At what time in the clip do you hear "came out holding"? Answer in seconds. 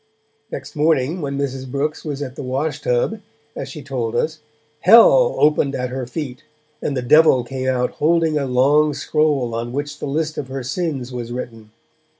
7.43-8.35